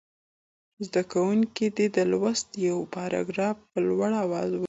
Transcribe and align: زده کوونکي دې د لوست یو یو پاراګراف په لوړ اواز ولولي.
زده 0.85 1.01
کوونکي 1.11 1.65
دې 1.77 1.87
د 1.95 1.97
لوست 2.11 2.47
یو 2.63 2.63
یو 2.69 2.79
پاراګراف 2.95 3.57
په 3.71 3.77
لوړ 3.87 4.11
اواز 4.25 4.47
ولولي. 4.49 4.59